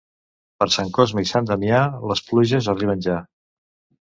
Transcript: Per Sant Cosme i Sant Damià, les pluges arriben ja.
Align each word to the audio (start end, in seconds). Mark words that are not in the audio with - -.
Per 0.61 0.67
Sant 0.75 0.87
Cosme 0.95 1.23
i 1.25 1.29
Sant 1.31 1.49
Damià, 1.51 1.83
les 2.13 2.25
pluges 2.31 2.71
arriben 2.75 3.05
ja. 3.09 3.21